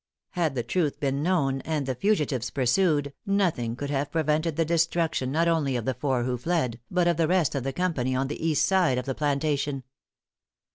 [0.31, 5.31] Had the truth been known, and the fugitives pursued, nothing could have prevented the destruction
[5.31, 8.27] not only of the four who fled, but of the rest of the company on
[8.27, 9.83] the east side of the plantation.